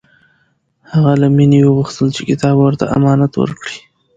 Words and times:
هغه 0.91 1.13
له 1.21 1.27
مینې 1.35 1.59
وغوښتل 1.63 2.07
چې 2.15 2.21
کتاب 2.29 2.55
ورته 2.59 2.85
امانت 2.97 3.31
ورکړي 3.37 3.77